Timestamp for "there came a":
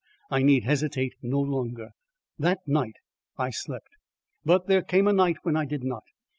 4.65-5.13